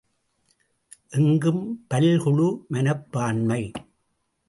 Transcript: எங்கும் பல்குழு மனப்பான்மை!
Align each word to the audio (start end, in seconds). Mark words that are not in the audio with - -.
எங்கும் 1.11 1.63
பல்குழு 1.89 2.49
மனப்பான்மை! 2.67 3.63